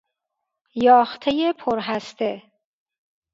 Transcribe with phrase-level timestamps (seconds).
[0.85, 2.43] یاخته پرهسته